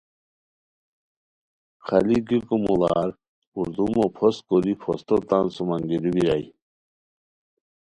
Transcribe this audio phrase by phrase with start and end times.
[1.85, 3.09] خالی گیکو موڑار
[3.51, 6.45] پردومو پھوست کوری پھوستو تان سوم انگیرو بیرائے